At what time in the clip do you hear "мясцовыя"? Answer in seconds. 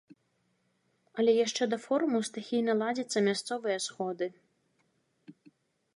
3.27-3.77